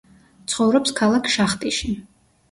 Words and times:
ცხოვრობს 0.53 0.93
ქალაქ 0.99 1.29
შახტიში. 1.33 1.93